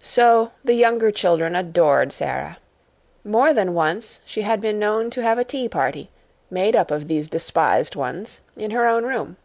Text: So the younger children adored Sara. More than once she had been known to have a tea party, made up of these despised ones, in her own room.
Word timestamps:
So 0.00 0.52
the 0.64 0.72
younger 0.72 1.10
children 1.10 1.54
adored 1.54 2.12
Sara. 2.12 2.56
More 3.24 3.52
than 3.52 3.74
once 3.74 4.20
she 4.24 4.40
had 4.40 4.58
been 4.58 4.78
known 4.78 5.10
to 5.10 5.22
have 5.22 5.36
a 5.36 5.44
tea 5.44 5.68
party, 5.68 6.08
made 6.48 6.74
up 6.74 6.90
of 6.90 7.08
these 7.08 7.28
despised 7.28 7.94
ones, 7.94 8.40
in 8.56 8.70
her 8.70 8.86
own 8.86 9.04
room. 9.04 9.36